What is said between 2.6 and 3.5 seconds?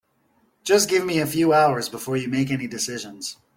decisions.